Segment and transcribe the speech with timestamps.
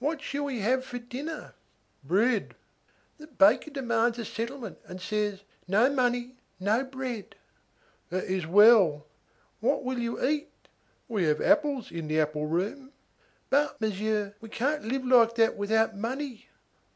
[0.00, 1.54] "What shall we have for dinner?"
[2.02, 2.56] "Bread."
[3.18, 7.36] "The baker demands a settlement, and says, 'no money, no bread.'"
[8.08, 9.06] "That is well."
[9.60, 10.48] "What will you eat?"
[11.06, 12.90] "We have apples in the apple room."
[13.48, 16.48] "But, Monsieur, we can't live like that without money."